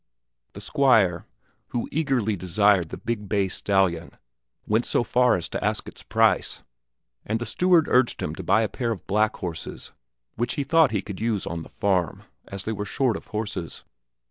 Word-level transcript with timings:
The 0.53 0.61
Squire, 0.61 1.27
who 1.67 1.87
eagerly 1.91 2.35
desired 2.35 2.89
the 2.89 2.97
big 2.97 3.29
bay 3.29 3.47
stallion, 3.49 4.17
went 4.65 4.87
so 4.87 5.03
far 5.03 5.35
as 5.35 5.47
to 5.49 5.63
ask 5.63 5.87
its 5.87 6.01
price, 6.01 6.63
and 7.23 7.37
the 7.37 7.45
steward 7.45 7.87
urged 7.87 8.19
him 8.19 8.33
to 8.33 8.43
buy 8.43 8.63
a 8.63 8.67
pair 8.67 8.89
of 8.91 9.05
black 9.05 9.35
horses, 9.35 9.91
which 10.33 10.55
he 10.55 10.63
thought 10.63 10.89
he 10.89 11.03
could 11.03 11.19
use 11.21 11.45
on 11.45 11.61
the 11.61 11.69
farm, 11.69 12.23
as 12.47 12.63
they 12.63 12.73
were 12.73 12.83
short 12.83 13.15
of 13.15 13.27
horses. 13.27 13.83